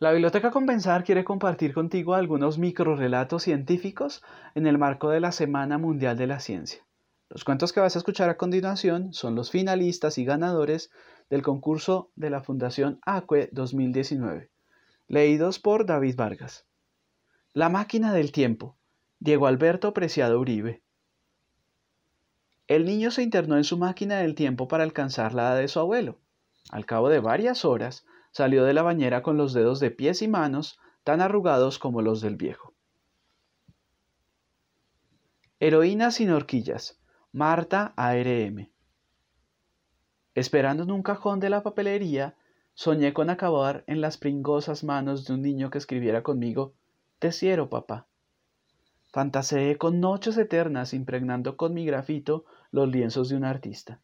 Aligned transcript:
La 0.00 0.10
Biblioteca 0.10 0.50
Compensar 0.50 1.04
quiere 1.04 1.22
compartir 1.22 1.72
contigo 1.72 2.14
algunos 2.14 2.58
microrelatos 2.58 3.44
científicos 3.44 4.24
en 4.56 4.66
el 4.66 4.76
marco 4.76 5.08
de 5.08 5.20
la 5.20 5.30
Semana 5.30 5.78
Mundial 5.78 6.16
de 6.16 6.26
la 6.26 6.40
Ciencia. 6.40 6.84
Los 7.28 7.44
cuentos 7.44 7.72
que 7.72 7.78
vas 7.78 7.94
a 7.94 7.98
escuchar 7.98 8.28
a 8.28 8.36
continuación 8.36 9.12
son 9.12 9.36
los 9.36 9.52
finalistas 9.52 10.18
y 10.18 10.24
ganadores 10.24 10.90
del 11.30 11.42
concurso 11.42 12.10
de 12.16 12.28
la 12.28 12.42
Fundación 12.42 12.98
ACUE 13.06 13.50
2019, 13.52 14.50
leídos 15.06 15.60
por 15.60 15.86
David 15.86 16.16
Vargas. 16.16 16.66
La 17.52 17.68
máquina 17.68 18.12
del 18.12 18.32
tiempo, 18.32 18.76
Diego 19.20 19.46
Alberto 19.46 19.94
Preciado 19.94 20.40
Uribe. 20.40 20.82
El 22.66 22.84
niño 22.84 23.12
se 23.12 23.22
internó 23.22 23.56
en 23.56 23.64
su 23.64 23.78
máquina 23.78 24.18
del 24.18 24.34
tiempo 24.34 24.66
para 24.66 24.82
alcanzar 24.82 25.34
la 25.34 25.42
edad 25.42 25.58
de 25.58 25.68
su 25.68 25.78
abuelo. 25.78 26.18
Al 26.70 26.84
cabo 26.84 27.10
de 27.10 27.20
varias 27.20 27.64
horas, 27.64 28.04
salió 28.34 28.64
de 28.64 28.74
la 28.74 28.82
bañera 28.82 29.22
con 29.22 29.36
los 29.36 29.52
dedos 29.52 29.78
de 29.78 29.92
pies 29.92 30.20
y 30.20 30.26
manos 30.26 30.80
tan 31.04 31.20
arrugados 31.20 31.78
como 31.78 32.02
los 32.02 32.20
del 32.20 32.34
viejo. 32.34 32.74
Heroína 35.60 36.10
sin 36.10 36.30
horquillas, 36.30 37.00
Marta 37.30 37.94
ARM. 37.96 38.70
Esperando 40.34 40.82
en 40.82 40.90
un 40.90 41.04
cajón 41.04 41.38
de 41.38 41.48
la 41.48 41.62
papelería, 41.62 42.34
soñé 42.74 43.12
con 43.12 43.30
acabar 43.30 43.84
en 43.86 44.00
las 44.00 44.18
pringosas 44.18 44.82
manos 44.82 45.26
de 45.26 45.34
un 45.34 45.42
niño 45.42 45.70
que 45.70 45.78
escribiera 45.78 46.24
conmigo, 46.24 46.74
Te 47.20 47.30
quiero, 47.30 47.70
papá. 47.70 48.08
Fantaseé 49.12 49.78
con 49.78 50.00
noches 50.00 50.36
eternas 50.38 50.92
impregnando 50.92 51.56
con 51.56 51.72
mi 51.72 51.86
grafito 51.86 52.46
los 52.72 52.88
lienzos 52.88 53.28
de 53.28 53.36
un 53.36 53.44
artista. 53.44 54.00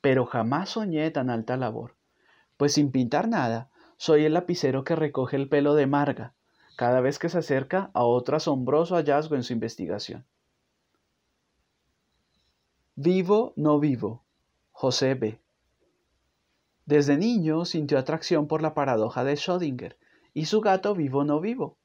Pero 0.00 0.24
jamás 0.24 0.68
soñé 0.70 1.10
tan 1.10 1.30
alta 1.30 1.56
labor 1.56 1.95
pues 2.56 2.74
sin 2.74 2.90
pintar 2.90 3.28
nada, 3.28 3.70
soy 3.96 4.24
el 4.24 4.34
lapicero 4.34 4.84
que 4.84 4.96
recoge 4.96 5.36
el 5.36 5.48
pelo 5.48 5.74
de 5.74 5.86
Marga 5.86 6.34
cada 6.76 7.00
vez 7.00 7.18
que 7.18 7.30
se 7.30 7.38
acerca 7.38 7.90
a 7.94 8.04
otro 8.04 8.36
asombroso 8.36 8.94
hallazgo 8.94 9.34
en 9.34 9.42
su 9.42 9.54
investigación. 9.54 10.26
Vivo, 12.94 13.54
no 13.56 13.80
vivo. 13.80 14.22
José 14.72 15.14
B. 15.14 15.40
Desde 16.84 17.16
niño 17.16 17.64
sintió 17.64 17.98
atracción 17.98 18.46
por 18.46 18.62
la 18.62 18.74
paradoja 18.74 19.24
de 19.24 19.34
Schrödinger 19.34 19.96
y 20.34 20.46
su 20.46 20.60
gato 20.60 20.94
vivo, 20.94 21.24
no 21.24 21.40
vivo. 21.40 21.78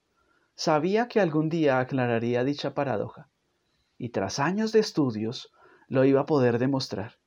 Sabía 0.56 1.08
que 1.08 1.22
algún 1.22 1.50
día 1.50 1.80
aclararía 1.80 2.44
dicha 2.44 2.73
paradoja, 2.73 3.30
y 3.97 4.09
tras 4.09 4.39
años 4.39 4.73
de 4.73 4.80
estudios 4.80 5.52
lo 5.88 6.03
iba 6.03 6.22
a 6.22 6.25
poder 6.25 6.59
demostrar. 6.59 7.20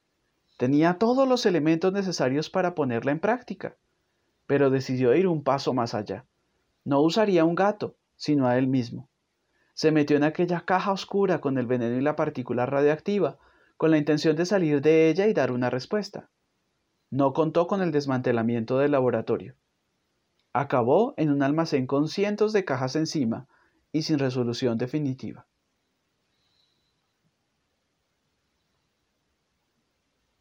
Tenía 0.57 0.99
todos 0.99 1.29
los 1.29 1.47
elementos 1.47 1.93
necesarios 1.93 2.49
para 2.49 2.75
ponerla 2.75 3.13
en 3.13 3.21
práctica, 3.21 3.77
pero 4.47 4.71
decidió 4.71 5.15
ir 5.15 5.27
un 5.27 5.43
paso 5.43 5.75
más 5.75 5.95
allá. 5.95 6.25
No 6.85 7.01
usaría 7.01 7.45
un 7.45 7.55
gato, 7.55 7.97
sino 8.17 8.47
a 8.47 8.57
él 8.59 8.69
mismo. 8.69 9.09
Se 9.75 9.91
metió 9.91 10.17
en 10.17 10.23
aquella 10.23 10.61
caja 10.61 10.93
oscura 10.93 11.41
con 11.41 11.59
el 11.59 11.67
veneno 11.67 11.97
y 11.97 12.01
la 12.01 12.15
partícula 12.15 12.67
radiactiva, 12.67 13.39
con 13.77 13.91
la 13.91 13.99
intención 13.99 14.37
de 14.37 14.47
salir 14.47 14.81
de 14.81 15.09
ella 15.09 15.27
y 15.27 15.33
dar 15.33 15.51
una 15.51 15.71
respuesta. 15.71 16.31
No 17.11 17.33
contó 17.33 17.67
con 17.67 17.83
el 17.83 17.91
desmantelamiento 17.91 18.79
del 18.79 18.93
laboratorio. 18.93 19.57
Acabó 20.53 21.15
en 21.17 21.31
un 21.31 21.43
almacén 21.43 21.89
con 21.89 22.07
cientos 22.07 22.53
de 22.53 22.65
cajas 22.65 22.95
encima 22.95 23.49
y 23.91 24.03
sin 24.03 24.21
resolución 24.21 24.79
definitiva. 24.79 25.47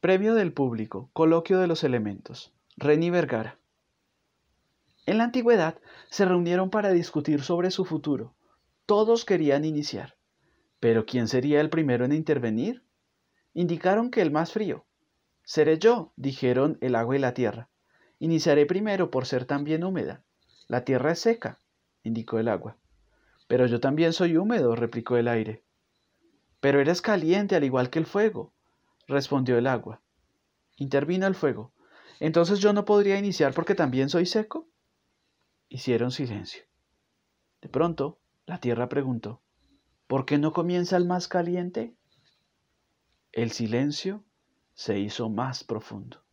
Premio 0.04 0.36
del 0.36 0.52
público, 0.52 1.10
coloquio 1.14 1.60
de 1.60 1.68
los 1.68 1.86
elementos. 1.86 2.52
Reni 2.76 3.10
Vergara. 3.10 3.58
En 5.06 5.18
la 5.18 5.24
antigüedad 5.24 5.80
se 6.10 6.26
reunieron 6.26 6.70
para 6.70 6.92
discutir 6.92 7.42
sobre 7.42 7.72
su 7.72 7.86
futuro. 7.86 8.36
Todos 8.86 9.24
querían 9.24 9.64
iniciar. 9.64 10.18
Pero 10.82 11.06
¿quién 11.06 11.30
sería 11.30 11.62
el 11.62 11.70
primero 11.70 12.04
en 12.04 12.12
intervenir? 12.12 12.84
Indicaron 13.54 14.12
que 14.12 14.22
el 14.22 14.30
más 14.30 14.52
frío. 14.52 14.84
Seré 15.46 15.80
yo, 15.80 16.12
dijeron 16.18 16.78
el 16.82 16.96
agua 16.96 17.16
y 17.16 17.20
la 17.20 17.34
tierra. 17.34 17.70
Iniciaré 18.20 18.66
primero 18.66 19.10
por 19.10 19.26
ser 19.26 19.46
también 19.46 19.86
húmeda. 19.86 20.26
La 20.68 20.84
tierra 20.84 21.14
es 21.14 21.20
seca, 21.20 21.60
indicó 22.04 22.40
el 22.40 22.50
agua. 22.50 22.76
Pero 23.48 23.68
yo 23.68 23.80
también 23.80 24.12
soy 24.12 24.36
húmedo, 24.36 24.76
replicó 24.76 25.16
el 25.16 25.30
aire. 25.30 25.64
Pero 26.60 26.82
eres 26.82 27.02
caliente 27.02 27.56
al 27.56 27.64
igual 27.64 27.90
que 27.90 28.00
el 28.00 28.06
fuego, 28.06 28.53
respondió 29.08 29.58
el 29.58 29.68
agua. 29.68 30.02
Intervino 30.78 31.28
el 31.28 31.36
fuego. 31.36 31.74
Entonces 32.20 32.60
yo 32.60 32.74
no 32.74 32.86
podría 32.86 33.18
iniciar 33.18 33.54
porque 33.54 33.76
también 33.76 34.10
soy 34.10 34.26
seco. 34.26 34.68
Hicieron 35.70 36.12
silencio. 36.12 36.64
De 37.62 37.70
pronto, 37.70 38.20
la 38.46 38.60
tierra 38.60 38.90
preguntó, 38.90 39.42
¿por 40.08 40.26
qué 40.26 40.38
no 40.38 40.54
comienza 40.54 40.98
el 40.98 41.06
más 41.06 41.28
caliente? 41.28 41.96
El 43.32 43.52
silencio 43.52 44.24
se 44.74 45.00
hizo 45.00 45.30
más 45.30 45.64
profundo. 45.64 46.24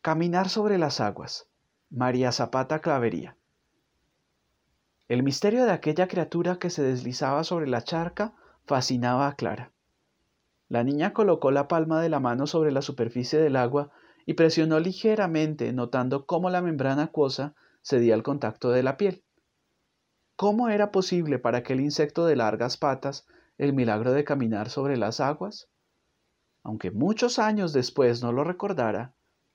Caminar 0.00 0.48
sobre 0.48 0.78
las 0.78 1.00
aguas. 1.00 1.48
María 1.90 2.32
Zapata 2.32 2.80
Clavería. 2.80 3.36
El 5.08 5.22
misterio 5.22 5.64
de 5.64 5.72
aquella 5.72 6.08
criatura 6.08 6.58
que 6.58 6.70
se 6.70 6.82
deslizaba 6.82 7.44
sobre 7.44 7.68
la 7.68 7.82
charca 7.82 8.34
fascinaba 8.64 9.28
a 9.28 9.36
Clara. 9.36 9.72
La 10.68 10.84
niña 10.84 11.12
colocó 11.12 11.50
la 11.50 11.68
palma 11.68 12.00
de 12.00 12.08
la 12.08 12.20
mano 12.20 12.46
sobre 12.46 12.72
la 12.72 12.82
superficie 12.82 13.38
del 13.38 13.56
agua 13.56 13.90
y 14.24 14.34
presionó 14.34 14.80
ligeramente, 14.80 15.72
notando 15.72 16.26
cómo 16.26 16.48
la 16.48 16.62
membrana 16.62 17.04
acuosa 17.04 17.54
cedía 17.82 18.14
al 18.14 18.22
contacto 18.22 18.70
de 18.70 18.82
la 18.82 18.96
piel. 18.96 19.22
¿Cómo 20.36 20.68
era 20.68 20.90
posible 20.90 21.38
para 21.38 21.58
aquel 21.58 21.80
insecto 21.80 22.24
de 22.24 22.36
largas 22.36 22.76
patas 22.76 23.26
el 23.58 23.72
milagro 23.72 24.12
de 24.12 24.24
caminar 24.24 24.70
sobre 24.70 24.96
las 24.96 25.20
aguas? 25.20 25.68
Aunque 26.62 26.90
muchos 26.90 27.38
años 27.38 27.72
después 27.72 28.22
no 28.22 28.32
lo 28.32 28.44
recordara, 28.44 29.14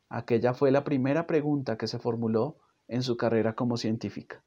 aquella 0.09 0.53
fue 0.53 0.72
la 0.72 0.84
primera 0.84 1.25
pregunta 1.25 1.78
que 1.78 1.88
se 1.88 2.00
formuló 2.00 2.57
en 2.88 3.01
su 3.01 3.18
carrera 3.18 3.56
como 3.56 3.78
científica. 3.78 4.44